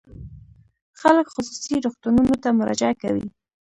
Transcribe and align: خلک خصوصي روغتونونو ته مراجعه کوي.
خلک 1.01 1.27
خصوصي 1.33 1.73
روغتونونو 1.85 2.35
ته 2.43 2.49
مراجعه 2.59 2.93
کوي. 3.01 3.27